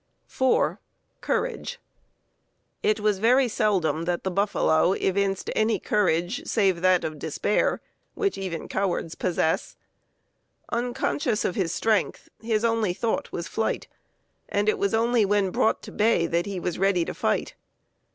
(4) 0.25 0.79
Courage. 1.21 1.79
It 2.81 2.99
was 2.99 3.19
very 3.19 3.47
seldom 3.47 4.05
that 4.05 4.23
the 4.23 4.31
buffalo 4.31 4.93
evinced 4.93 5.51
any 5.55 5.77
courage 5.77 6.41
save 6.47 6.81
that 6.81 7.03
of 7.03 7.19
despair, 7.19 7.81
which 8.15 8.35
even 8.35 8.67
cowards 8.67 9.13
possess. 9.13 9.77
Unconscious 10.71 11.45
of 11.45 11.53
his 11.53 11.71
strength, 11.71 12.29
his 12.41 12.65
only 12.65 12.95
thought 12.95 13.31
was 13.31 13.47
flight, 13.47 13.87
and 14.49 14.67
it 14.67 14.79
was 14.79 14.95
only 14.95 15.23
when 15.23 15.51
brought 15.51 15.83
to 15.83 15.91
bay 15.91 16.25
that 16.25 16.47
he 16.47 16.59
was 16.59 16.79
ready 16.79 17.05
to 17.05 17.13
fight. 17.13 17.53